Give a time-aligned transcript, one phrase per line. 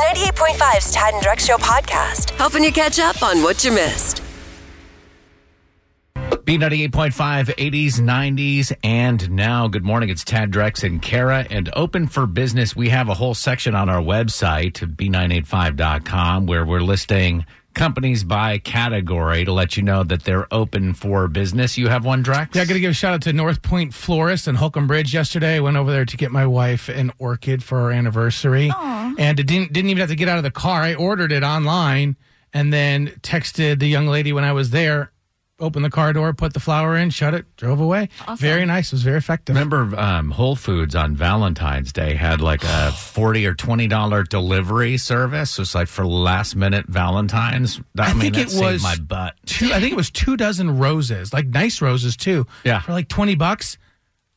[0.00, 4.22] B98.5's Tad and Drex Show podcast, helping you catch up on what you missed.
[6.14, 9.68] B98.5, 80s, 90s, and now.
[9.68, 10.08] Good morning.
[10.08, 11.46] It's Tad Drex and Kara.
[11.50, 16.80] And open for business, we have a whole section on our website, B985.com, where we're
[16.80, 21.76] listing companies by category to let you know that they're open for business.
[21.78, 22.54] You have one, Drex?
[22.54, 25.12] Yeah, I got to give a shout out to North Point Florist and Holcomb Bridge
[25.12, 25.56] yesterday.
[25.56, 28.72] I went over there to get my wife an orchid for our anniversary.
[29.20, 30.82] And it didn't, didn't even have to get out of the car.
[30.82, 32.16] I ordered it online
[32.52, 35.12] and then texted the young lady when I was there,
[35.60, 38.08] opened the car door, put the flower in, shut it, drove away.
[38.38, 38.88] Very nice.
[38.88, 39.54] It was very effective.
[39.54, 44.96] Remember, um, Whole Foods on Valentine's Day had like a forty or twenty dollar delivery
[44.96, 45.58] service.
[45.58, 47.78] It was like for last minute Valentines.
[47.96, 49.34] That, I, I mean, think that it saved was my butt.
[49.44, 52.46] two, I think it was two dozen roses, like nice roses too.
[52.64, 52.80] Yeah.
[52.80, 53.76] For like 20 bucks.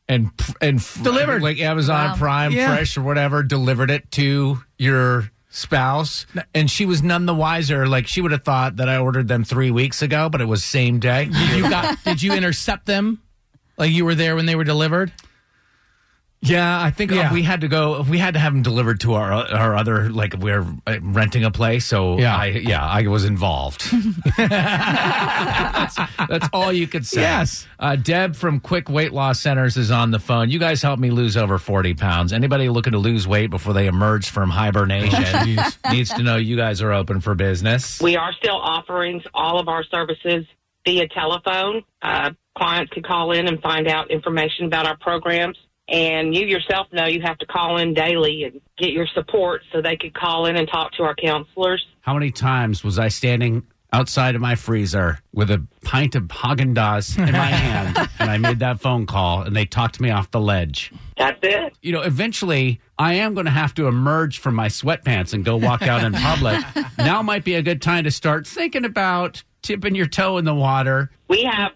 [0.08, 1.42] And and Delivered.
[1.42, 2.68] like Amazon Prime Yeah.
[2.74, 8.06] Fresh or whatever delivered it to your spouse and she was none the wiser like
[8.08, 10.98] she would have thought that I ordered them 3 weeks ago but it was same
[10.98, 13.22] day Did you got, did you intercept them?
[13.78, 15.12] Like you were there when they were delivered?
[16.46, 17.32] Yeah I think uh, Yeah.
[17.32, 20.34] we had to go we had to have them delivered to our our other like
[20.38, 22.36] we are uh, renting a place so Yeah.
[22.36, 23.82] I yeah I was involved
[24.36, 25.96] that's,
[26.28, 27.66] that's all you could say Yes.
[27.78, 31.10] uh, Deb from Quick Weight Loss Centers is on the phone you guys helped me
[31.10, 35.56] lose over 40 pounds anybody looking to lose weight before they emerge from hibernation
[35.90, 39.68] needs to know you guys are open for business We are still offering all of
[39.68, 40.44] our services
[40.84, 41.82] via telephone.
[42.02, 45.56] Uh, clients can call in and find out information about our programs.
[45.88, 49.82] And you yourself know you have to call in daily and get your support so
[49.82, 51.84] they could call in and talk to our counselors.
[52.00, 56.74] How many times was I standing outside of my freezer with a pint of Haagen
[56.74, 60.30] Dazs in my hand, and I made that phone call, and they talked me off
[60.32, 60.92] the ledge?
[61.16, 61.74] That's it.
[61.80, 65.56] You know, eventually, I am going to have to emerge from my sweatpants and go
[65.56, 66.64] walk out in public.
[66.98, 70.54] now might be a good time to start thinking about tipping your toe in the
[70.54, 71.10] water.
[71.28, 71.72] We have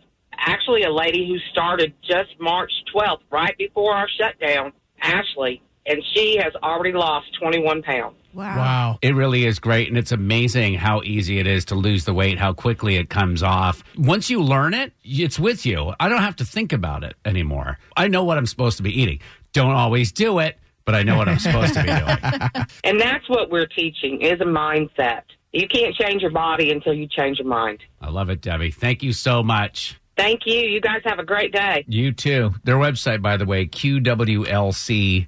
[0.49, 6.39] actually a lady who started just March 12th, right before our shutdown, Ashley, and she
[6.43, 8.17] has already lost 21 pounds.
[8.35, 8.57] Wow.
[8.57, 8.99] wow.
[9.03, 12.39] It really is great, and it's amazing how easy it is to lose the weight,
[12.39, 13.83] how quickly it comes off.
[13.97, 15.93] Once you learn it, it's with you.
[15.99, 17.79] I don't have to think about it anymore.
[17.97, 19.21] I know what I'm supposed to be eating.
[19.53, 22.67] Don't always do it, but I know what I'm supposed to be doing.
[22.85, 25.23] And that's what we're teaching is a mindset.
[25.53, 27.81] You can't change your body until you change your mind.
[28.01, 28.71] I love it, Debbie.
[28.71, 29.99] Thank you so much.
[30.19, 30.59] Thank you.
[30.59, 31.85] You guys have a great day.
[31.87, 32.53] You too.
[32.65, 35.27] Their website, by the way, qwlc.com.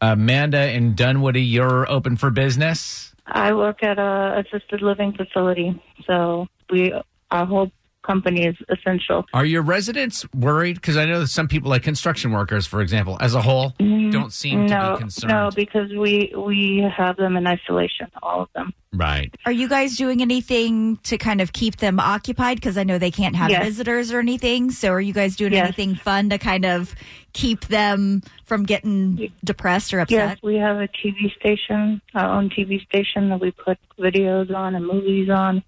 [0.00, 3.14] Amanda in Dunwoody, you're open for business.
[3.26, 6.92] I work at a assisted living facility, so we
[7.30, 7.70] our whole
[8.08, 9.26] company is essential.
[9.34, 10.74] Are your residents worried?
[10.76, 14.10] Because I know that some people, like construction workers, for example, as a whole, mm,
[14.10, 15.30] don't seem to be concerned.
[15.32, 18.72] no, because we we have them in isolation, all of them.
[18.94, 19.32] Right.
[19.44, 22.56] Are you guys doing anything to kind of keep them occupied?
[22.56, 23.62] Because I know they can't have Yes.
[23.64, 24.70] visitors or anything.
[24.70, 25.64] So are you guys doing Yes.
[25.64, 26.94] anything fun to kind of
[27.34, 30.16] keep them from getting depressed or upset?
[30.18, 30.42] Yes, upset?
[30.42, 34.86] we have a TV station, our own TV station that we put videos on and
[34.86, 35.62] movies on.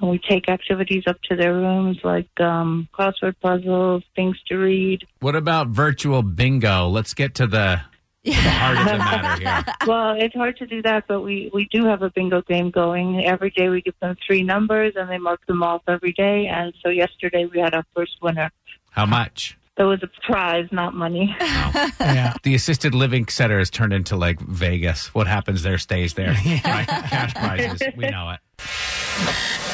[0.00, 5.06] And we take activities up to their rooms like um, crossword puzzles, things to read.
[5.20, 6.88] What about virtual bingo?
[6.88, 7.80] Let's get to the,
[8.22, 9.74] the heart of the matter here.
[9.86, 13.24] well, it's hard to do that, but we, we do have a bingo game going.
[13.24, 16.46] Every day we give them three numbers and they mark them off every day.
[16.46, 18.50] And so yesterday we had our first winner.
[18.90, 19.56] How much?
[19.76, 21.34] There was a prize, not money.
[21.38, 22.34] Yeah.
[22.42, 25.14] The assisted living center has turned into like Vegas.
[25.14, 26.34] What happens there stays there.
[26.64, 26.86] Right?
[26.86, 27.82] Cash prizes.
[27.96, 29.65] We know it.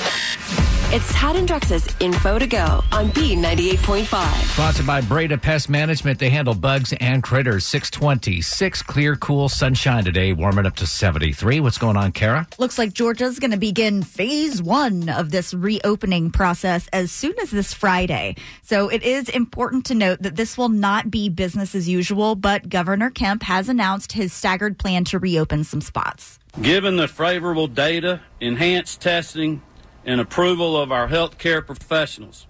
[0.95, 4.53] It's Tad and Drex's Info to Go on B98.5.
[4.53, 6.19] Sponsored by Breda Pest Management.
[6.19, 7.65] They handle bugs and critters.
[7.65, 8.83] 626.
[8.83, 10.35] Clear, cool sunshine today.
[10.35, 11.61] Warming up to 73.
[11.61, 12.47] What's going on, Kara?
[12.59, 17.51] Looks like Georgia's going to begin phase one of this reopening process as soon as
[17.51, 18.37] this Friday.
[18.61, 22.69] So it is important to note that this will not be business as usual, but
[22.69, 26.39] Governor Kemp has announced his staggered plan to reopen some spots.
[26.61, 29.63] Given the favorable data, enhanced testing,
[30.05, 32.47] and approval of our healthcare professionals,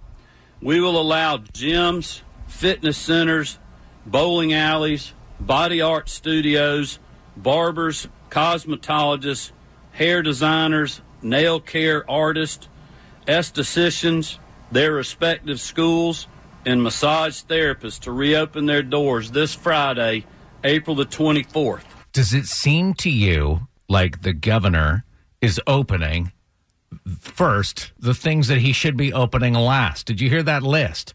[0.60, 3.58] we will allow gyms, fitness centers,
[4.06, 6.98] bowling alleys, body art studios,
[7.36, 9.52] barbers, cosmetologists,
[9.92, 12.68] hair designers, nail care artists,
[13.26, 14.38] estheticians,
[14.70, 16.26] their respective schools,
[16.64, 20.24] and massage therapists to reopen their doors this Friday,
[20.64, 21.82] April the 24th.
[22.12, 25.04] Does it seem to you like the governor
[25.40, 26.32] is opening
[27.20, 30.06] first the things that he should be opening last?
[30.06, 31.14] Did you hear that list?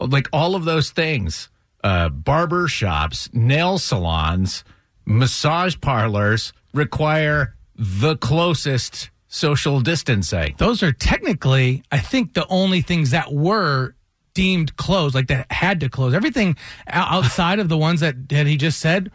[0.00, 1.48] Like all of those things
[1.84, 4.64] uh, barber shops, nail salons,
[5.04, 10.54] massage parlors require the closest social distancing.
[10.58, 13.94] Those are technically, I think, the only things that were
[14.34, 16.14] deemed closed, like that had to close.
[16.14, 19.10] Everything outside of the ones that, that he just said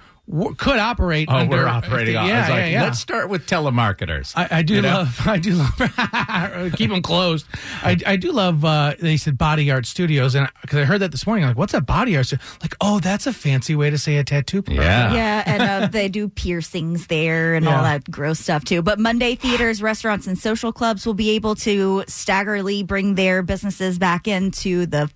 [0.58, 1.30] could operate.
[1.32, 2.28] Oh, under, we're operating on.
[2.28, 2.84] Yeah, I was like, yeah, yeah.
[2.84, 4.34] let's start with telemarketers.
[4.36, 4.90] I, I do You know?
[4.90, 5.22] love.
[5.26, 6.74] I do love.
[6.74, 7.46] keep them closed.
[7.82, 8.66] I, I do love.
[8.66, 11.58] Uh, they said Body Art Studios, and because I heard that this morning, I'm like,
[11.58, 12.26] what's a Body Art?
[12.28, 12.44] Studio?
[12.62, 14.62] Like, oh, that's a fancy way to say a tattoo.
[14.62, 14.82] parlor.
[14.82, 15.14] Yeah.
[15.14, 18.82] Yeah, and uh, they do piercings there and all that gross stuff too.
[18.82, 23.98] But Monday, theaters, restaurants, and social clubs will be able to staggerly bring their businesses
[23.98, 25.10] back into the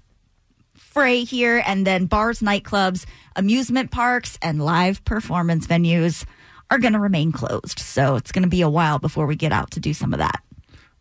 [0.91, 1.63] fray here.
[1.65, 3.05] And then bars, nightclubs,
[3.35, 6.25] amusement parks, and live performance venues
[6.69, 7.79] are going to remain closed.
[7.79, 10.19] So it's going to be a while before we get out to do some of
[10.19, 10.43] that.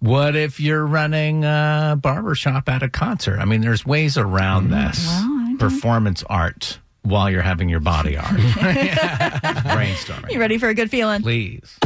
[0.00, 3.38] What if you're running a barber shop at a concert?
[3.38, 8.26] I mean, there's ways around mm, this performance art while you're having your body art.
[8.40, 10.32] Brainstorming.
[10.32, 11.20] You ready for a good feeling?
[11.22, 11.76] Please.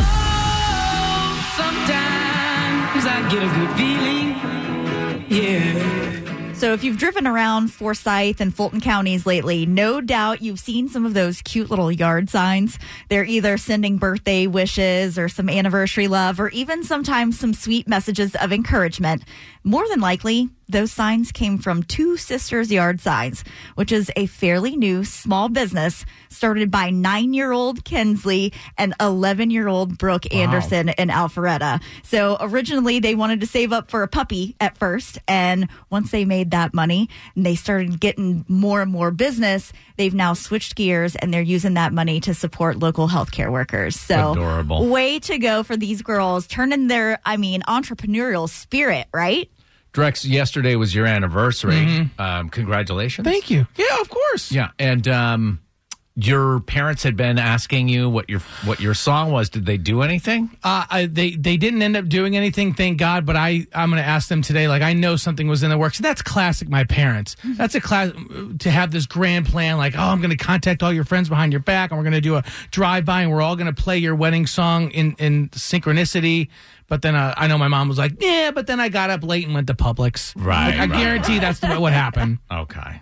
[1.57, 4.37] Sometimes I get a good feeling.
[5.29, 5.94] Yeah.
[6.64, 11.05] So, if you've driven around Forsyth and Fulton counties lately, no doubt you've seen some
[11.05, 12.78] of those cute little yard signs.
[13.11, 18.34] They're either sending birthday wishes or some anniversary love, or even sometimes some sweet messages
[18.37, 19.25] of encouragement.
[19.66, 23.44] More than likely, those signs came from Two Sisters Yard Signs,
[23.75, 29.50] which is a fairly new small business started by nine year old Kinsley and 11
[29.50, 31.82] year old Brooke Anderson in Alpharetta.
[32.02, 35.19] So originally they wanted to save up for a puppy at first.
[35.28, 40.14] And once they made that money and they started getting more and more business, they've
[40.14, 43.99] now switched gears and they're using that money to support local healthcare workers.
[43.99, 44.88] So Adorable.
[44.88, 49.50] way to go for these girls turning their, I mean, entrepreneurial spirit, right?
[49.94, 52.11] Drex, yesterday was your anniversary.
[52.19, 53.25] Um, congratulations.
[53.25, 53.67] Thank you.
[53.76, 54.50] Yeah, of course.
[54.50, 55.61] Yeah, and um,
[56.16, 59.49] your parents had been asking you what your what your song was.
[59.49, 60.49] Did they do anything?
[60.62, 63.26] Uh, I, they they didn't end up doing anything, thank God.
[63.26, 64.69] But I I'm going to ask them today.
[64.69, 65.99] Like I know something was in the works.
[65.99, 66.69] That's classic.
[66.69, 67.34] My parents.
[67.44, 68.12] That's a class
[68.61, 69.76] to have this grand plan.
[69.76, 72.12] Like oh, I'm going to contact all your friends behind your back, and we're going
[72.12, 75.16] to do a drive by, and we're all going to play your wedding song in
[75.19, 76.49] in synchronicity.
[76.87, 78.50] But then uh, I know my mom was like, yeah.
[78.55, 80.32] But then I got up late and went to Publix.
[80.37, 80.93] Right, Like, I right.
[80.93, 82.38] guarantee that's the, what happened.
[82.52, 83.00] Okay.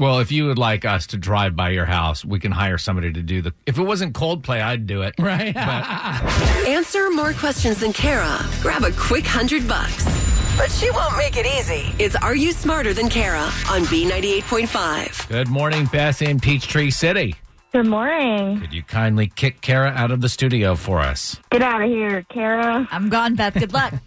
[0.00, 3.12] Well, if you would like us to drive by your house, we can hire somebody
[3.12, 3.54] to do the.
[3.64, 5.14] If it wasn't Coldplay, I'd do it.
[5.18, 5.56] Right.
[6.66, 8.38] Answer more questions than Kara.
[8.60, 10.04] Grab a quick hundred bucks.
[10.56, 11.94] But she won't make it easy.
[11.98, 15.28] It's Are You Smarter Than Kara on B98.5.
[15.28, 17.34] Good morning, Beth in Peachtree City.
[17.74, 18.60] Good morning.
[18.60, 21.40] Could you kindly kick Kara out of the studio for us?
[21.50, 22.86] Get out of here, Kara.
[22.92, 23.54] I'm gone, Beth.
[23.54, 23.92] Good luck.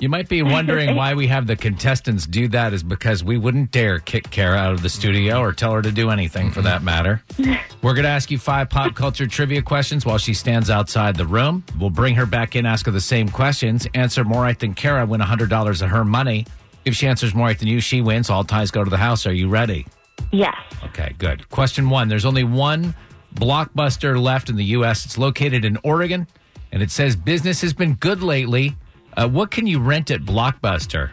[0.00, 3.72] You might be wondering why we have the contestants do that is because we wouldn't
[3.72, 6.84] dare kick Kara out of the studio or tell her to do anything for that
[6.84, 7.20] matter.
[7.82, 11.26] We're going to ask you five pop culture trivia questions while she stands outside the
[11.26, 11.64] room.
[11.80, 15.04] We'll bring her back in, ask her the same questions, answer more right than Kara,
[15.04, 16.46] win $100 of her money.
[16.84, 18.30] If she answers more right than you, she wins.
[18.30, 19.26] All ties go to the house.
[19.26, 19.84] Are you ready?
[20.32, 20.56] Yes.
[20.84, 21.48] Okay, good.
[21.50, 22.94] Question one There's only one
[23.34, 25.04] blockbuster left in the U.S.
[25.04, 26.26] It's located in Oregon,
[26.72, 28.76] and it says business has been good lately.
[29.16, 31.10] Uh, what can you rent at Blockbuster?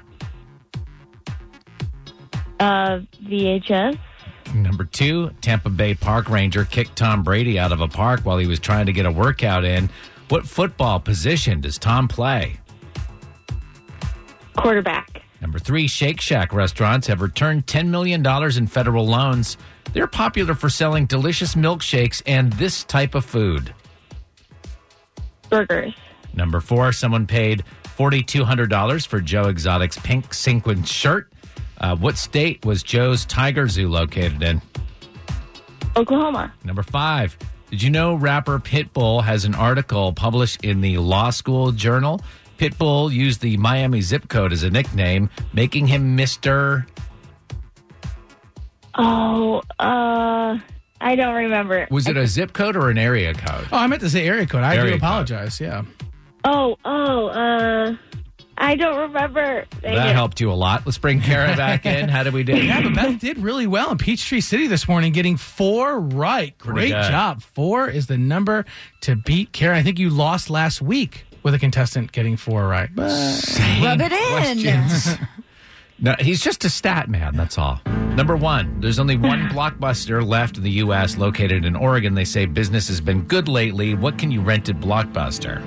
[2.60, 3.98] Uh, VHS.
[4.54, 8.48] Number two, Tampa Bay Park Ranger kicked Tom Brady out of a park while he
[8.48, 9.90] was trying to get a workout in.
[10.30, 12.60] What football position does Tom play?
[14.56, 15.15] Quarterback.
[15.42, 18.26] Number three, Shake Shack restaurants have returned $10 million
[18.58, 19.58] in federal loans.
[19.94, 23.74] They're popular for selling delicious milkshakes and this type of food.
[25.50, 25.94] Burgers.
[26.34, 27.64] Number four, someone paid
[27.98, 31.32] $4,200 for Joe Exotic's pink sequin shirt.
[31.80, 34.62] Uh, what state was Joe's Tiger Zoo located in?
[35.96, 36.54] Oklahoma.
[36.64, 37.38] Number five,
[37.70, 42.22] did you know rapper Pitbull has an article published in the Law School Journal?
[42.58, 46.86] Pitbull used the Miami zip code as a nickname, making him Mr.
[48.98, 50.58] Oh, uh,
[51.02, 51.88] I don't remember.
[51.92, 53.68] Was it a zip code or an area code?
[53.72, 54.64] Oh, I meant to say area code.
[54.64, 55.02] I Area do code.
[55.02, 55.60] apologize.
[55.60, 55.84] Yeah.
[56.46, 57.96] Oh, oh, uh,
[58.58, 59.66] I don't remember.
[59.82, 60.14] Dang That it.
[60.16, 60.86] helped you a lot.
[60.86, 62.08] Let's bring Kara back in.
[62.10, 62.56] How did we do?
[62.56, 66.58] Yeah, but Beth did really well in Peachtree City this morning, getting four right.
[66.58, 67.10] Great good.
[67.12, 67.42] job.
[67.42, 68.64] Four is the number
[69.02, 69.78] to beat Karen.
[69.78, 72.90] I think you lost last week with a contestant getting four right.
[72.94, 73.12] But
[73.82, 74.32] Rub it in.
[74.32, 75.16] questions.
[76.00, 77.38] no, he's just a stat man.
[77.38, 77.80] That's all.
[78.16, 81.18] Number one, there's only one blockbuster left in the U.S.
[81.18, 82.16] located in Oregon.
[82.16, 83.94] They say business has been good lately.
[83.94, 85.64] What can you rent at Blockbuster?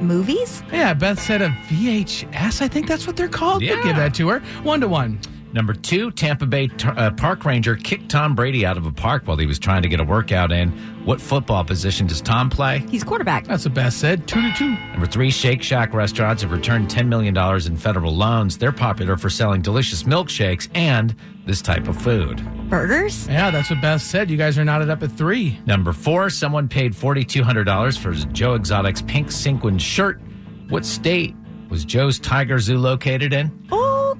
[0.00, 0.62] Movies?
[0.72, 2.62] yeah, Beth said a VHS.
[2.62, 3.60] I think that's what they're called.
[3.62, 3.74] Yeah.
[3.74, 4.38] Could give that to her.
[4.62, 5.20] One to one.
[5.52, 9.26] Number two, Tampa Bay t- uh, park ranger kicked Tom Brady out of a park
[9.26, 10.70] while he was trying to get a workout in.
[11.06, 12.80] What football position does Tom play?
[12.90, 13.46] He's quarterback.
[13.46, 14.28] That's what Beth said.
[14.28, 14.68] Two to two.
[14.92, 17.36] Number three, Shake Shack restaurants have returned $10 million
[17.66, 18.58] in federal loans.
[18.58, 22.42] They're popular for selling delicious milkshakes and this type of food.
[22.68, 23.26] Burgers?
[23.26, 24.30] Yeah, that's what Beth said.
[24.30, 25.58] You guys are knotted up at three.
[25.64, 30.20] Number four, someone paid $4,200 for Joe Exotic's pink sequin shirt.
[30.68, 31.34] What state
[31.70, 33.50] was Joe's Tiger Zoo located in?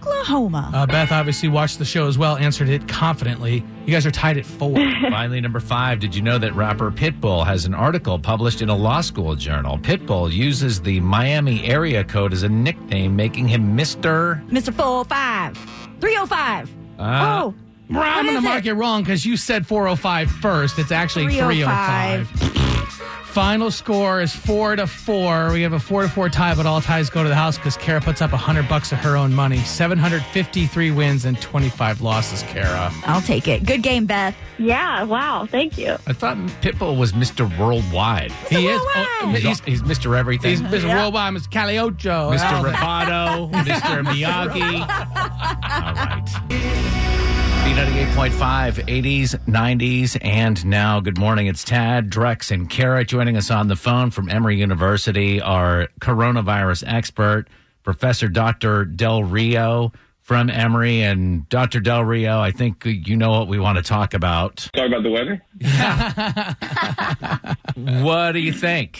[0.01, 0.71] Oklahoma.
[0.75, 3.65] Uh, Beth obviously watched the show as well, answered it confidently.
[3.87, 4.75] You guys are tied at four.
[5.11, 8.77] Finally, number five, did you know that rapper Pitbull has an article published in a
[8.77, 9.79] law school journal?
[9.79, 14.47] Pitbull uses the Miami area code as a nickname, making him Mr.
[14.49, 14.73] Mr.
[14.75, 15.57] 405.
[16.01, 16.71] 305.
[16.99, 17.55] Uh, oh.
[17.91, 20.79] Well, I'm going to is mark it, wrong because you said 405 first.
[20.79, 22.29] It's actually 305.
[22.29, 22.68] 305.
[23.29, 25.53] Final score is four to four.
[25.53, 27.77] We have a four to four tie, but all ties go to the house because
[27.77, 29.59] Kara puts up a hundred bucks of her own money.
[29.59, 32.91] 753 wins and 25 losses, Kara.
[33.05, 33.65] I'll take it.
[33.65, 34.35] Good game, Beth.
[34.59, 35.47] Yeah, wow.
[35.49, 35.93] Thank you.
[36.07, 37.47] I thought Pitbull was Mr.
[37.59, 38.33] Worldwide.
[38.49, 38.81] He is.
[38.83, 40.17] Oh, He's, he's, he's Mr.
[40.19, 40.51] Everything.
[40.51, 40.89] he's Mr.
[40.89, 41.51] Worldwide, Mr.
[41.51, 42.33] Calle Ocho.
[42.33, 42.61] Mr.
[42.61, 44.03] Oh, Rapato, Mr.
[44.05, 44.81] Miyagi.
[45.87, 47.18] All right.
[47.69, 51.01] B98.5, 80s, 90s, and now.
[51.01, 51.49] Good morning.
[51.49, 56.85] It's Tad, Drex, and Kara joining us on the phone from Emory University, our coronavirus
[56.87, 57.47] expert,
[57.83, 58.87] Professor Dr.
[58.87, 61.03] Del Rio from Emory.
[61.03, 61.81] And Dr.
[61.81, 64.71] Del Rio, I think you know what we want to talk about.
[64.73, 65.43] Talk about the weather?
[68.03, 68.99] What do you think?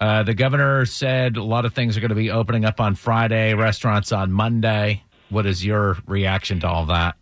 [0.00, 2.96] Uh, the governor said a lot of things are going to be opening up on
[2.96, 5.04] Friday, restaurants on Monday.
[5.30, 7.14] What is your reaction to all that?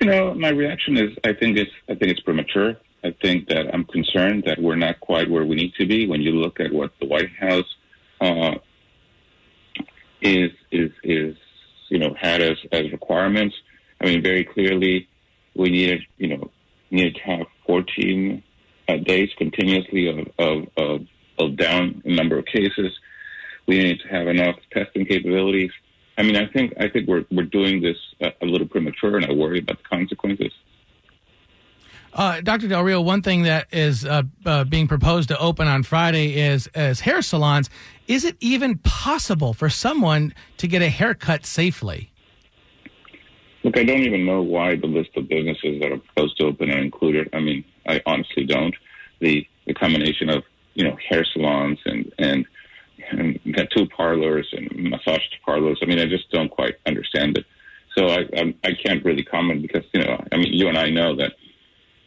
[0.00, 2.76] You know, my reaction is I think it's I think it's premature.
[3.02, 6.06] I think that I'm concerned that we're not quite where we need to be.
[6.06, 7.74] When you look at what the White House
[8.20, 8.54] uh,
[10.20, 11.36] is is is
[11.88, 13.54] you know had as as requirements,
[14.00, 15.08] I mean very clearly
[15.54, 16.50] we needed you know
[16.90, 18.42] needed to have 14
[18.88, 21.06] uh, days continuously of, of of
[21.38, 22.92] of down number of cases.
[23.66, 25.70] We need to have enough testing capabilities.
[26.18, 29.26] I mean, I think I think we're we're doing this a, a little premature, and
[29.26, 30.52] I worry about the consequences.
[32.12, 32.68] Uh, Dr.
[32.68, 36.66] Del Rio, one thing that is uh, uh, being proposed to open on Friday is
[36.68, 37.68] as hair salons.
[38.08, 42.10] Is it even possible for someone to get a haircut safely?
[43.64, 46.70] Look, I don't even know why the list of businesses that are proposed to open
[46.70, 47.28] are included.
[47.34, 48.74] I mean, I honestly don't.
[49.20, 50.44] The the combination of
[50.74, 52.46] you know hair salons and and
[53.10, 55.78] and tattoo parlors and massage parlors.
[55.82, 57.46] I mean, I just don't quite understand it.
[57.96, 60.90] So I I, I can't really comment because you know I mean you and I
[60.90, 61.32] know that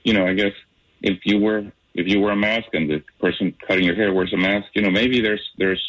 [0.04, 0.54] you know I guess
[1.02, 4.34] if you wear if you wear a mask and the person cutting your hair wears
[4.34, 5.84] a mask, you know maybe there's there's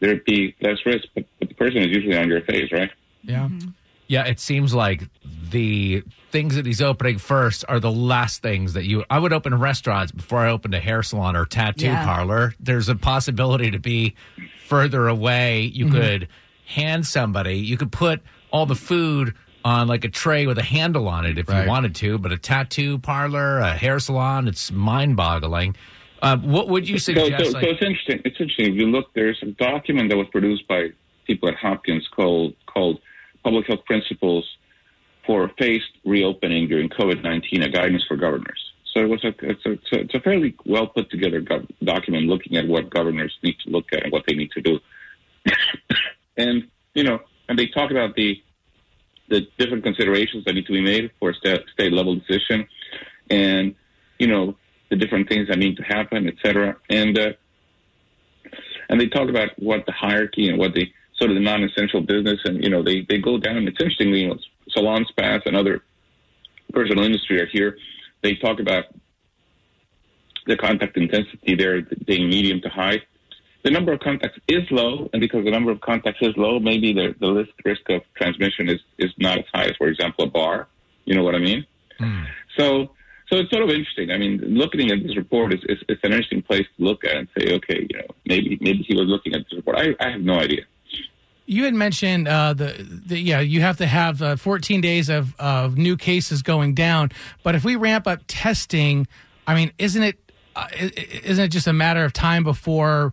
[0.00, 2.90] there'd be less risk, but, but the person is usually on your face, right?
[3.22, 3.48] Yeah.
[3.48, 3.68] Mm-hmm.
[4.06, 5.02] Yeah, it seems like
[5.50, 9.04] the things that he's opening first are the last things that you.
[9.10, 12.04] I would open restaurants before I opened a hair salon or tattoo Yeah.
[12.04, 12.54] parlor.
[12.60, 14.14] There's a possibility to be
[14.66, 15.62] further away.
[15.62, 15.94] You Mm-hmm.
[15.96, 16.28] could
[16.66, 17.56] hand somebody.
[17.58, 18.20] You could put
[18.52, 19.34] all the food
[19.64, 21.64] on like a tray with a handle on it if Right.
[21.64, 22.18] you wanted to.
[22.18, 25.76] But a tattoo parlor, a hair salon, it's mind-boggling.
[26.22, 27.44] Uh, what would you So, suggest?
[27.46, 28.20] so, like- so it's interesting.
[28.24, 28.74] It's interesting.
[28.74, 30.90] If you look, there's a document that was produced by
[31.26, 33.00] people at Hopkins called called
[33.42, 34.44] Public Health Principles
[35.26, 38.72] for Phased Reopening During COVID-19, a guidance for governors.
[38.92, 42.56] So it was a it's a, it's a, fairly well put together gov- document looking
[42.56, 44.80] at what governors need to look at and what they need to do.
[46.36, 48.42] and you know, and they talk about the
[49.28, 52.66] the different considerations that need to be made for a state, state level decision,
[53.30, 53.76] and
[54.18, 54.56] you know
[54.90, 56.76] the different things that need to happen, et cetera.
[56.88, 57.32] And uh,
[58.88, 62.40] and they talk about what the hierarchy and what the sort of the non-essential business,
[62.44, 63.68] and you know they they go down.
[63.68, 64.38] It's interesting, you know,
[64.70, 65.82] salon spas and other
[66.72, 67.76] personal industry are here.
[68.22, 68.84] They talk about
[70.46, 73.02] the contact intensity there being medium to high.
[73.62, 76.94] The number of contacts is low, and because the number of contacts is low, maybe
[76.94, 80.28] the the risk risk of transmission is is not as high as, for example, a
[80.28, 80.68] bar.
[81.04, 81.66] You know what I mean?
[81.98, 82.22] Hmm.
[82.56, 82.90] So,
[83.28, 84.10] so it's sort of interesting.
[84.10, 87.16] I mean, looking at this report is, is, is an interesting place to look at
[87.16, 89.76] and say, okay, you know, maybe maybe he was looking at this report.
[89.76, 90.62] I, I have no idea.
[91.50, 95.34] You had mentioned uh, the, the yeah you have to have uh, 14 days of,
[95.40, 97.10] of new cases going down,
[97.42, 99.08] but if we ramp up testing,
[99.48, 100.16] I mean, isn't it
[100.54, 100.68] uh,
[101.24, 103.12] isn't it just a matter of time before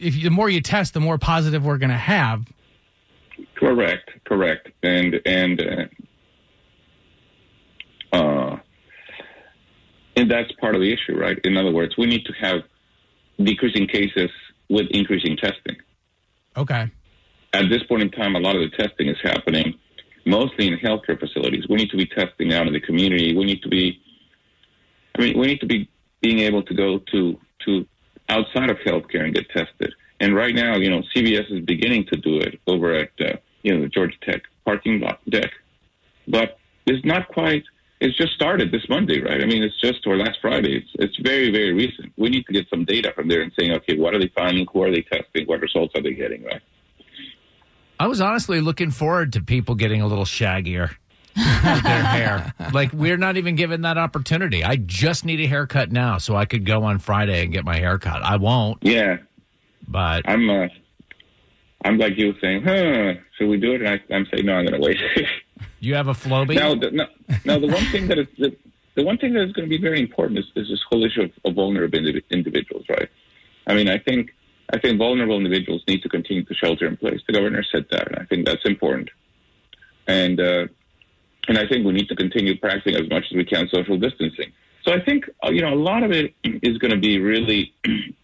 [0.00, 2.44] if you, the more you test, the more positive we're going to have?
[3.54, 5.62] Correct, correct, and and
[8.12, 8.56] uh,
[10.16, 11.38] and that's part of the issue, right?
[11.44, 12.62] In other words, we need to have
[13.38, 14.30] decreasing cases
[14.68, 15.76] with increasing testing.
[16.56, 16.90] Okay.
[17.52, 19.74] At this point in time, a lot of the testing is happening
[20.28, 21.66] mostly in healthcare facilities.
[21.68, 23.34] We need to be testing out in the community.
[23.36, 24.00] We need to be,
[25.16, 25.88] I mean, we need to be
[26.20, 27.86] being able to go to to
[28.28, 29.92] outside of healthcare and get tested.
[30.20, 33.74] And right now, you know, CVS is beginning to do it over at uh, you
[33.74, 35.50] know the Georgia Tech parking lot deck,
[36.26, 37.64] but it's not quite.
[38.00, 39.42] It's just started this Monday, right?
[39.42, 40.76] I mean, it's just or last Friday.
[40.76, 42.12] It's it's very very recent.
[42.16, 44.66] We need to get some data from there and saying, okay, what are they finding?
[44.72, 45.46] Who are they testing?
[45.46, 46.44] What results are they getting?
[46.44, 46.62] Right?
[48.00, 50.90] I was honestly looking forward to people getting a little shaggier
[51.36, 52.54] with their hair.
[52.72, 54.62] Like we're not even given that opportunity.
[54.62, 57.78] I just need a haircut now, so I could go on Friday and get my
[57.78, 58.22] haircut.
[58.22, 59.18] I won't, Yeah,
[59.86, 60.68] but I'm uh,
[61.84, 63.14] I'm like you saying, huh?
[63.36, 63.82] Should we do it?
[63.82, 65.00] And I, I'm saying, no, I'm going to wait.
[65.80, 66.14] you have a
[66.74, 67.06] the, no,
[67.44, 68.56] now the one thing that is the,
[68.94, 71.22] the one thing that is going to be very important is, is this whole issue
[71.22, 73.08] of, of vulnerable indiv- individuals, right?
[73.66, 74.30] I mean, I think
[74.72, 77.20] I think vulnerable individuals need to continue to shelter in place.
[77.26, 79.10] The governor said that, and I think that's important.
[80.06, 80.66] And uh,
[81.48, 84.52] and I think we need to continue practicing as much as we can social distancing.
[84.84, 87.74] So I think uh, you know a lot of it is going to be really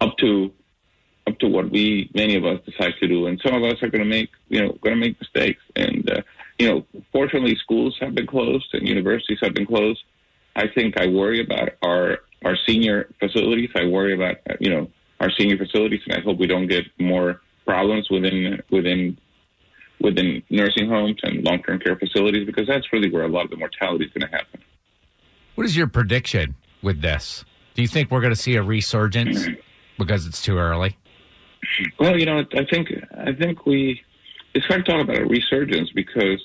[0.00, 0.52] up to
[1.26, 3.88] up to what we many of us decide to do, and some of us are
[3.88, 5.62] going to make you know going to make mistakes.
[5.76, 6.22] And uh,
[6.58, 10.02] you know, fortunately, schools have been closed and universities have been closed.
[10.54, 13.70] I think I worry about our our senior facilities.
[13.74, 17.40] I worry about you know our senior facilities, and I hope we don't get more
[17.64, 19.18] problems within within
[20.00, 23.50] within nursing homes and long term care facilities because that's really where a lot of
[23.50, 24.60] the mortality is going to happen.
[25.54, 27.44] what is your prediction with this?
[27.74, 29.46] Do you think we're going to see a resurgence
[29.98, 30.98] because it's too early?
[31.98, 34.02] Well, you know, I think I think we
[34.54, 36.42] it's hard to talk about a resurgence because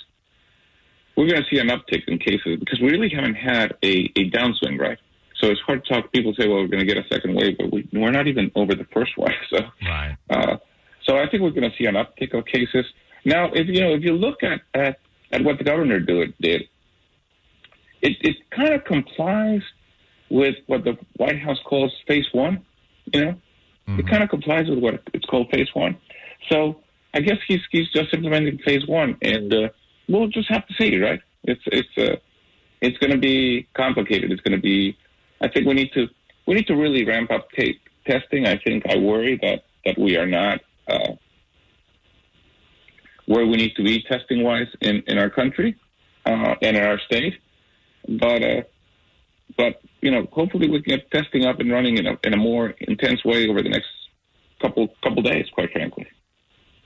[1.15, 4.29] we're going to see an uptick in cases because we really haven't had a, a
[4.29, 4.99] downswing, right?
[5.39, 6.11] So it's hard to talk.
[6.11, 8.51] People say, "Well, we're going to get a second wave," but we, we're not even
[8.55, 9.31] over the first one.
[9.49, 10.17] So, Right.
[10.29, 10.57] uh,
[11.05, 12.85] so I think we're going to see an uptick of cases.
[13.23, 14.99] Now, if you know, if you look at at,
[15.31, 16.63] at what the governor do, did,
[18.01, 19.61] it it kind of complies
[20.29, 22.65] with what the White House calls phase one.
[23.13, 23.35] You know,
[23.99, 25.97] it kind of complies with what it's called phase one.
[26.49, 26.81] So
[27.13, 29.69] I guess he's he's just implementing phase one, and uh,
[30.09, 31.21] we'll just have to see, right?
[31.43, 32.15] It's it's uh,
[32.81, 34.31] it's going to be complicated.
[34.31, 34.97] It's going to be.
[35.41, 36.07] I think we need to
[36.45, 38.45] we need to really ramp up ta- testing.
[38.47, 41.13] I think I worry that that we are not uh,
[43.25, 45.75] where we need to be testing wise in in our country
[46.25, 47.35] uh, and in our state,
[48.07, 48.43] but.
[48.43, 48.61] Uh,
[49.55, 52.37] but you know, hopefully we can get testing up and running in a in a
[52.37, 53.87] more intense way over the next
[54.61, 55.45] couple couple days.
[55.53, 56.05] Quite frankly,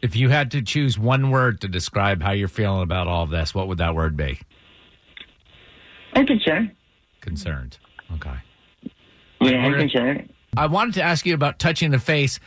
[0.02, 3.30] If you had to choose one word to describe how you're feeling about all of
[3.30, 4.40] this, what would that word be?
[6.14, 6.72] I'm concerned.
[7.20, 7.78] Concerned.
[8.16, 8.36] Okay.
[9.42, 10.32] Know, I'm concerned.
[10.56, 12.40] I wanted to ask you about touching the face.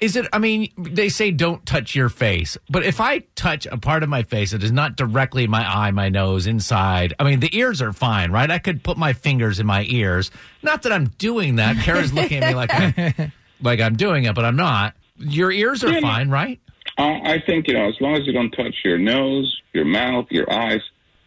[0.00, 3.78] Is it, I mean, they say don't touch your face, but if I touch a
[3.78, 7.38] part of my face that is not directly my eye, my nose, inside, I mean,
[7.38, 8.50] the ears are fine, right?
[8.50, 10.32] I could put my fingers in my ears.
[10.60, 11.76] Not that I'm doing that.
[11.84, 14.94] Kara's looking at me like, I'm, like I'm doing it, but I'm not.
[15.18, 16.00] Your ears are Yeah.
[16.00, 16.58] fine, right?
[16.98, 20.26] Uh, I think you know, as long as you don't touch your nose, your mouth,
[20.30, 20.80] your eyes,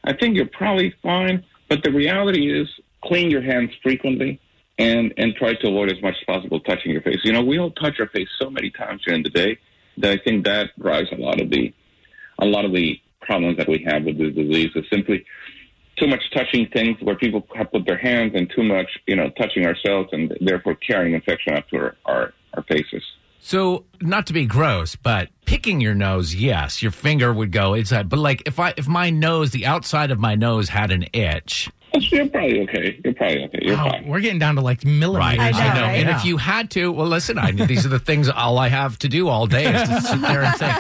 [0.03, 1.45] I think you're probably fine.
[1.69, 2.67] But the reality is,
[3.05, 4.39] clean your hands frequently
[4.77, 7.19] and and try to avoid as much as possible touching your face.
[7.23, 9.57] You know, we all touch our face so many times during the day
[9.97, 11.73] that I think that drives a lot of the
[12.39, 15.25] a lot of the problems that we have with the disease is simply
[15.97, 19.29] too much touching things where people have put their hands and too much, you know,
[19.31, 23.01] touching ourselves and therefore carrying infection up to our, our, our faces.
[23.39, 28.09] So, not to be gross, but picking your nose, yes, your finger would go inside.
[28.09, 31.69] But like if I if my nose, the outside of my nose had an itch,
[31.99, 32.99] You're probably okay.
[33.03, 33.59] You're probably okay.
[33.61, 34.07] You're Wow, fine.
[34.07, 35.37] we're getting down to like millimeters.
[35.39, 35.81] Right, I know, I know.
[35.87, 35.95] right?
[35.99, 36.17] And Yeah.
[36.19, 38.29] if you had to, well, listen, I these are the things.
[38.29, 40.73] All I have to do all day is to sit there and say.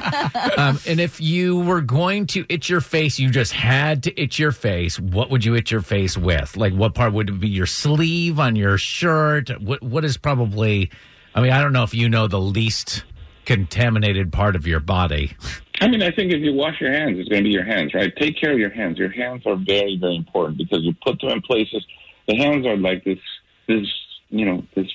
[0.57, 4.39] Um, and if you were going to itch your face, you just had to itch
[4.39, 4.99] your face.
[4.99, 6.55] What would you itch your face with?
[6.55, 7.47] Like, what part would it be?
[7.49, 9.49] Your sleeve on your shirt?
[9.61, 10.89] What What is probably?
[11.33, 13.03] I mean, I don't know if you know the least
[13.45, 15.35] contaminated part of your body.
[15.81, 17.93] I mean, I think if you wash your hands, it's going to be your hands,
[17.93, 18.11] right?
[18.17, 18.97] Take care of your hands.
[18.97, 21.85] Your hands are very, very important because you put them in places.
[22.27, 23.19] The hands are like this,
[23.67, 23.87] this,
[24.29, 24.87] you know, this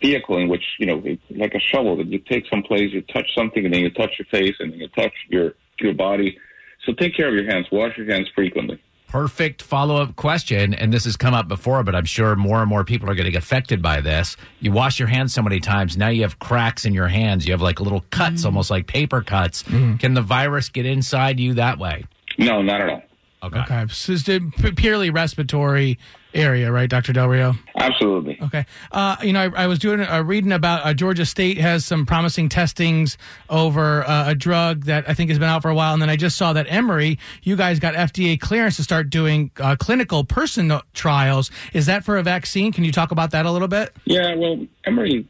[0.00, 3.64] vehicle in which you know like a shovel that you take someplace, you touch something,
[3.64, 6.38] and then you touch your face, and then you touch your your body.
[6.84, 7.66] So take care of your hands.
[7.70, 8.80] Wash your hands frequently.
[9.08, 10.74] Perfect follow up question.
[10.74, 13.36] And this has come up before, but I'm sure more and more people are getting
[13.36, 14.36] affected by this.
[14.60, 15.96] You wash your hands so many times.
[15.96, 17.46] Now you have cracks in your hands.
[17.46, 18.46] You have like little cuts, mm-hmm.
[18.46, 19.62] almost like paper cuts.
[19.62, 19.96] Mm-hmm.
[19.96, 22.04] Can the virus get inside you that way?
[22.36, 23.02] No, not at all.
[23.42, 23.60] Okay.
[23.60, 23.86] Okay.
[23.88, 25.98] So it's a p- purely respiratory
[26.34, 27.12] area, right, Dr.
[27.12, 27.54] Del Rio?
[27.76, 28.38] Absolutely.
[28.42, 28.66] Okay.
[28.92, 32.06] Uh, you know, I, I was doing uh, reading about uh, Georgia State has some
[32.06, 33.16] promising testings
[33.48, 36.10] over uh, a drug that I think has been out for a while, and then
[36.10, 40.24] I just saw that Emory, you guys got FDA clearance to start doing uh, clinical
[40.24, 41.50] person trials.
[41.72, 42.72] Is that for a vaccine?
[42.72, 43.94] Can you talk about that a little bit?
[44.04, 45.26] Yeah, well, Emory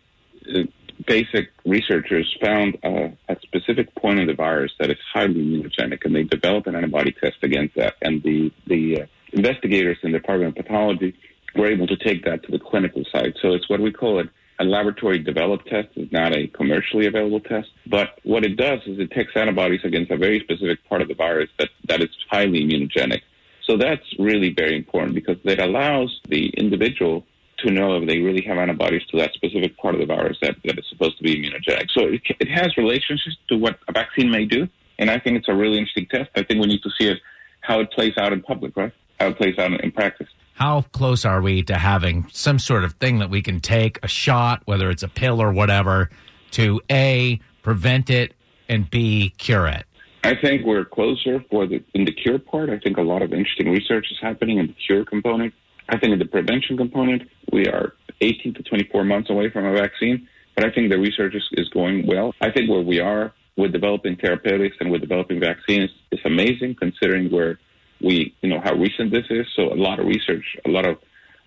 [0.55, 0.61] uh,
[1.07, 6.15] basic researchers found uh, a specific point in the virus that is highly immunogenic, and
[6.15, 7.95] they developed an antibody test against that.
[8.03, 11.15] And the the uh, investigators in the Department of Pathology
[11.55, 13.35] were able to take that to the clinical side.
[13.41, 14.29] So it's what we call it
[14.61, 15.89] a laboratory developed test.
[15.95, 17.69] It's not a commercially available test.
[17.87, 21.15] But what it does is it takes antibodies against a very specific part of the
[21.15, 23.21] virus that, that is highly immunogenic.
[23.65, 27.25] So that's really very important because it allows the individual
[27.59, 30.57] to know if they really have antibodies to that specific part of the virus that,
[30.65, 31.91] that is supposed to be immunogenic.
[31.91, 34.69] So it, it has relationships to what a vaccine may do.
[34.99, 36.31] And I think it's a really interesting test.
[36.35, 37.19] I think we need to see it,
[37.61, 38.93] how it plays out in public, right?
[39.21, 40.29] How it plays out in, in practice.
[40.55, 44.09] How close are we to having some sort of thing that we can take, a
[44.09, 46.11] shot, whether it's a pill or whatever,
[46.53, 48.35] to A, prevent it,
[48.69, 49.85] and B, cure it?
[50.25, 52.71] I think we're closer for the in the cure part.
[52.71, 55.55] I think a lot of interesting research is happening in the cure component.
[55.89, 59.73] I think in the prevention component, we are 18 to 24 months away from a
[59.73, 62.35] vaccine, but I think the research is, is going well.
[62.41, 67.31] I think where we are with developing therapeutics and with developing vaccines is amazing considering
[67.31, 67.59] where
[68.01, 69.47] we, you know, how recent this is.
[69.55, 70.99] So a lot of research, a lot of,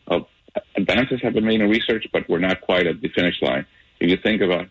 [0.07, 0.25] of
[0.75, 3.65] advances have been made in research, but we're not quite at the finish line.
[3.99, 4.67] If you think about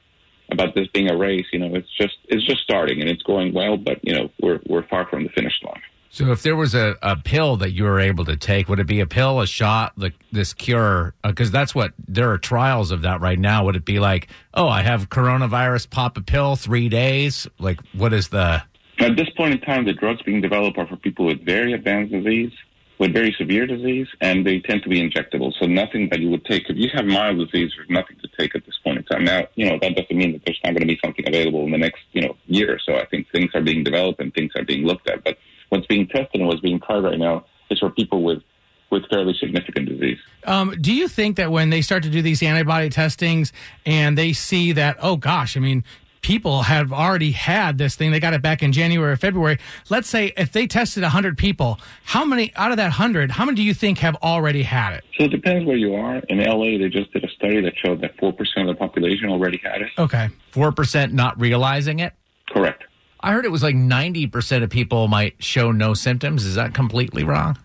[0.53, 3.55] about this being a race, you know, it's just it's just starting and it's going
[3.55, 5.81] well, but you know, we're we're far from the finish line.
[6.13, 8.89] So, if there was a, a pill that you were able to take, would it
[8.89, 11.15] be a pill, a shot, like this cure?
[11.23, 13.65] Uh, because that's what there are trials of that right now.
[13.67, 17.47] Would it be like, oh, I have coronavirus, pop a pill, three days?
[17.59, 18.63] Like, what is the.
[19.01, 22.13] At this point in time, the drugs being developed are for people with very advanced
[22.13, 22.53] disease,
[22.99, 25.55] with very severe disease, and they tend to be injectable.
[25.59, 26.69] So nothing that you would take.
[26.69, 29.25] If you have mild disease, there's nothing to take at this point in time.
[29.25, 31.71] Now, you know, that doesn't mean that there's not going to be something available in
[31.71, 32.97] the next, you know, year or so.
[32.97, 35.25] I think things are being developed and things are being looked at.
[35.25, 35.39] But
[35.71, 38.43] what's being tested and what's being tried right now is for people with
[38.91, 40.19] with fairly significant disease.
[40.45, 43.53] Um, do you think that when they start to do these antibody testings
[43.87, 45.85] and they see that, oh gosh, I mean,
[46.23, 49.59] people have already had this thing, they got it back in January or February.
[49.89, 53.57] Let's say if they tested 100 people, how many out of that 100, how many
[53.57, 55.05] do you think have already had it?
[55.19, 56.17] So it depends where you are.
[56.29, 59.61] In LA, they just did a study that showed that 4% of the population already
[59.63, 59.91] had it.
[59.99, 60.29] Okay.
[60.53, 62.13] 4% not realizing it?
[62.49, 62.85] Correct.
[63.21, 66.45] I heard it was like 90% of people might show no symptoms.
[66.45, 67.59] Is that completely wrong?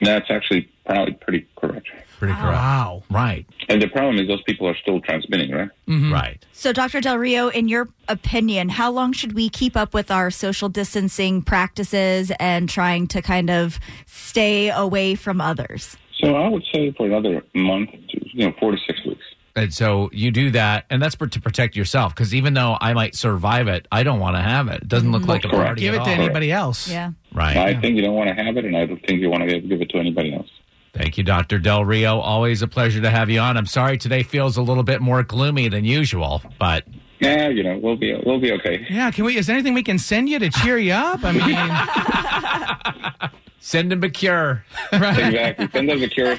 [0.00, 1.88] That's actually probably pretty correct.
[2.20, 2.52] Pretty correct.
[2.52, 3.02] Wow.
[3.08, 3.46] Right.
[3.70, 5.70] And the problem is those people are still transmitting, right?
[5.88, 6.12] Mm-hmm.
[6.12, 6.44] Right.
[6.52, 7.00] So, Dr.
[7.00, 11.40] Del Rio, in your opinion, how long should we keep up with our social distancing
[11.40, 15.96] practices and trying to kind of stay away from others?
[16.22, 19.24] So I would say for another month, to, you know, four to six weeks.
[19.56, 22.14] And so you do that, and that's to protect yourself.
[22.14, 24.82] Because even though I might survive it, I don't want to have it.
[24.82, 25.30] It doesn't look mm-hmm.
[25.30, 25.64] like a Correct.
[25.64, 26.86] party Give at it to anybody else.
[26.86, 27.12] Yeah.
[27.32, 27.56] Right.
[27.56, 29.60] I think you don't want to have it, and I don't think you want to
[29.60, 30.50] give it to anybody else.
[30.92, 31.58] Thank you, Dr.
[31.58, 32.18] Del Rio.
[32.18, 33.56] Always a pleasure to have you on.
[33.56, 36.84] I'm sorry today feels a little bit more gloomy than usual, but
[37.20, 38.86] Yeah, you know, we'll be we'll be okay.
[38.90, 39.36] Yeah, can we?
[39.36, 41.20] Is there anything we can send you to cheer you up?
[41.22, 44.64] I mean, send him a cure.
[44.92, 45.18] Right?
[45.18, 45.68] Exactly.
[45.72, 46.38] Send us a cure.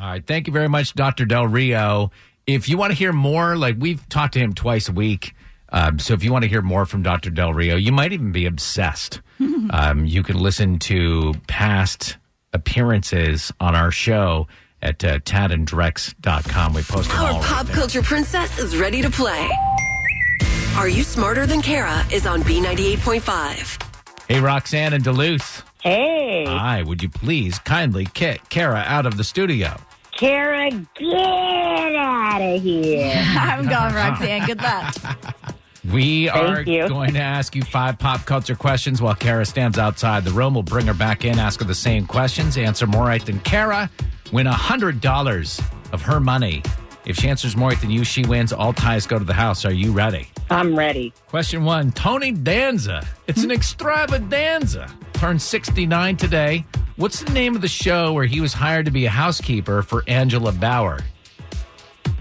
[0.00, 0.26] All right.
[0.26, 1.24] Thank you very much, Dr.
[1.24, 2.10] Del Rio.
[2.46, 5.34] If you want to hear more, like we've talked to him twice a week.
[5.70, 7.30] Um, so if you want to hear more from Dr.
[7.30, 9.20] Del Rio, you might even be obsessed.
[9.70, 12.16] um, you can listen to past
[12.54, 14.46] appearances on our show
[14.80, 16.72] at uh, tadanddrex.com.
[16.74, 17.74] We post them all Our right pop there.
[17.76, 19.48] culture princess is ready to play.
[20.76, 23.82] Are You Smarter Than Kara is on B98.5.
[24.28, 25.62] Hey, Roxanne and Duluth.
[25.82, 29.76] Hey, Hi, would you please kindly kick Kara out of the studio?
[30.16, 33.22] Kara, get out of here.
[33.38, 34.46] I'm gone, Roxanne.
[34.46, 34.94] Good luck.
[35.92, 40.30] We are going to ask you five pop culture questions while Kara stands outside the
[40.30, 40.54] room.
[40.54, 43.90] We'll bring her back in, ask her the same questions, answer more right than Kara,
[44.32, 46.62] win $100 of her money.
[47.04, 48.52] If she answers more right than you, she wins.
[48.52, 49.64] All ties go to the house.
[49.66, 50.28] Are you ready?
[50.50, 51.12] I'm ready.
[51.26, 53.06] Question one Tony Danza.
[53.26, 53.56] It's an hmm?
[53.56, 54.90] extravaganza.
[55.12, 56.64] Turned 69 today.
[56.96, 60.04] What's the name of the show where he was hired to be a housekeeper for
[60.06, 61.00] Angela Bower?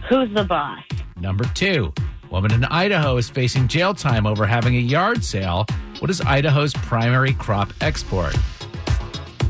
[0.10, 0.84] Who's the boss?
[1.16, 1.94] Number two,
[2.34, 5.68] woman in Idaho is facing jail time over having a yard sale.
[6.00, 8.36] What is Idaho's primary crop export?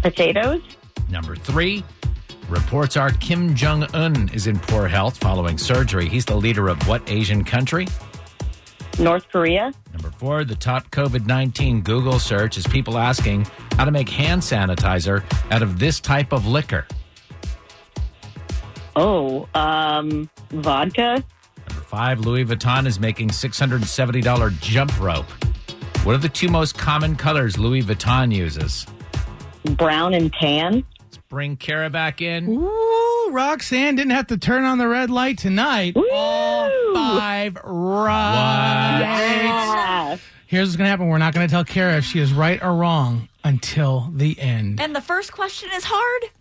[0.02, 0.62] Potatoes.
[1.10, 1.82] Number three,
[2.50, 6.10] reports are Kim Jong Un is in poor health following surgery.
[6.10, 7.88] He's the leader of what Asian country?
[9.00, 9.72] North Korea.
[9.94, 14.42] Number four, the top COVID 19 Google search is people asking how to make hand
[14.42, 16.86] sanitizer out of this type of liquor.
[18.98, 21.24] Oh, um, vodka.
[21.70, 25.30] Number five, Louis Vuitton is making $670 jump rope.
[26.04, 28.86] What are the two most common colors Louis Vuitton uses?
[29.78, 30.86] Brown and tan.
[31.00, 32.50] Let's bring Kara back in.
[32.50, 35.96] Ooh, Roxanne didn't have to turn on the red light tonight.
[35.96, 39.00] All five right.
[39.00, 40.18] Yeah.
[40.48, 41.08] Here's what's going to happen.
[41.08, 44.80] We're not going to tell Kara if she is right or wrong until the end.
[44.82, 46.32] And the first question is hard.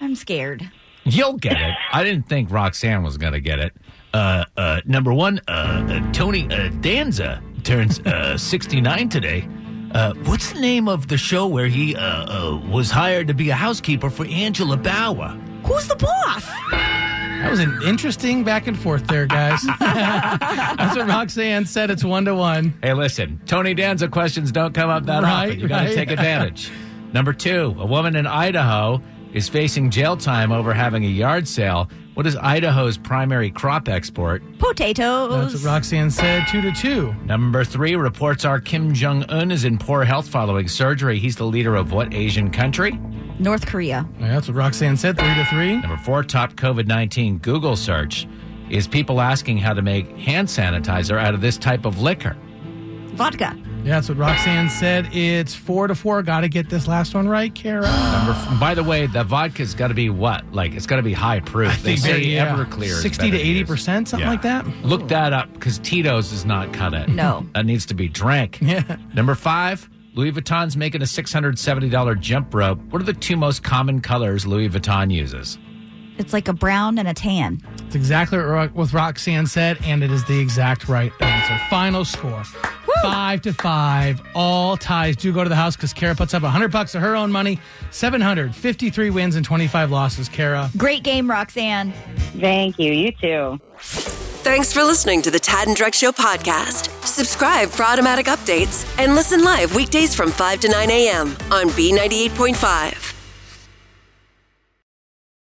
[0.00, 0.70] I'm scared.
[1.04, 1.74] You'll get it.
[1.92, 3.74] I didn't think Roxanne was going to get it.
[4.12, 5.50] Uh, uh, number one, uh,
[5.88, 9.48] uh Tony uh, Danza turns uh, 69 today.
[9.92, 13.50] Uh, what's the name of the show where he uh, uh, was hired to be
[13.50, 15.28] a housekeeper for Angela Bower?
[15.64, 16.46] Who's the boss?
[16.70, 19.62] That was an interesting back and forth there, guys.
[19.80, 21.90] That's what Roxanne said.
[21.90, 22.74] It's one to one.
[22.82, 25.60] Hey, listen, Tony Danza questions don't come up that Right, often.
[25.60, 25.94] You got to right.
[25.94, 26.70] take advantage.
[27.12, 29.00] Number two, a woman in Idaho
[29.32, 31.88] is facing jail time over having a yard sale.
[32.20, 34.42] What is Idaho's primary crop export?
[34.58, 35.30] Potatoes.
[35.52, 36.46] That's what Roxanne said.
[36.48, 37.14] Two to two.
[37.24, 41.18] Number three, reports are Kim Jong Un is in poor health following surgery.
[41.18, 42.90] He's the leader of what Asian country?
[43.38, 44.06] North Korea.
[44.18, 45.16] Yeah, That's what Roxanne said.
[45.18, 45.78] Three to three.
[45.80, 48.28] Number four, top COVID 19 Google search
[48.68, 52.36] is people asking how to make hand sanitizer out of this type of liquor.
[53.14, 53.56] Vodka.
[53.84, 55.08] Yeah, that's what Roxanne said.
[55.14, 56.22] It's four to four.
[56.22, 57.82] Got to get this last one right, Kara.
[58.12, 60.44] Number, f- by the way, the vodka's got to be what?
[60.52, 61.72] Like it's got to be high proof.
[61.82, 62.54] they think say yeah.
[62.54, 63.84] Everclear, 60 better to 80%, use.
[63.84, 64.66] something like that?
[64.84, 67.08] Look that up because Tito's does not cut it.
[67.08, 67.46] No.
[67.54, 68.58] that needs to be drank.
[68.60, 68.96] Yeah.
[69.14, 72.78] Number five, Louis Vuitton's making a six hundred seventy dollar jump rope.
[72.90, 75.58] What are the two most common colors Louis Vuitton uses?
[76.20, 77.62] It's like a brown and a tan.
[77.86, 78.44] It's exactly what
[78.76, 81.58] Ro- Roxanne said, and it is the exact right answer.
[81.70, 82.44] Final score.
[83.02, 84.20] Five to five.
[84.34, 87.16] All ties do go to the house because Kara puts up 100 bucks of her
[87.16, 87.58] own money.
[87.90, 90.70] 753 wins and 25 losses, Kara.
[90.76, 91.92] Great game, Roxanne.
[92.38, 92.92] Thank you.
[92.92, 93.60] You too.
[93.78, 96.90] Thanks for listening to the Tad and Drex Show podcast.
[97.06, 101.28] Subscribe for automatic updates and listen live weekdays from 5 to 9 a.m.
[101.50, 103.09] on B98.5.